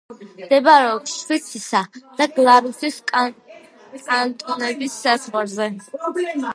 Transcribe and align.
მდებარეობს 0.43 1.11
შვიცისა 1.23 1.81
და 2.21 2.27
გლარუსის 2.39 2.97
კანტონების 3.13 5.01
საზღვარზე. 5.07 5.73